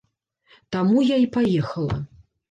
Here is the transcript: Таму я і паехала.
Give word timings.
Таму 0.75 1.03
я 1.07 1.17
і 1.23 1.27
паехала. 1.35 1.99